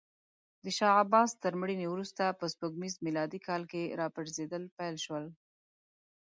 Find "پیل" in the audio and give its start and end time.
4.77-4.95